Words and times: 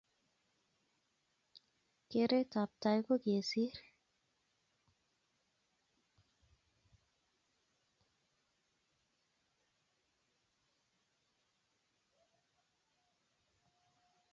keretab 2.09 2.69
tai 2.81 2.99
ko 3.07 3.13
kesir 3.23 3.75